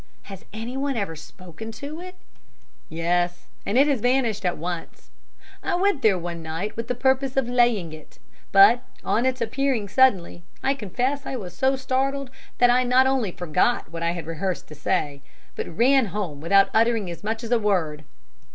[0.23, 2.15] "Has anyone ever spoken to it?"
[2.89, 5.11] "Yes and it has vanished at once.
[5.61, 8.17] I went there one night with the purpose of laying it,
[8.51, 13.31] but, on its appearing suddenly, I confess I was so startled, that I not only
[13.31, 15.21] forgot what I had rehearsed to say,
[15.55, 18.03] but ran home, without uttering as much as a word."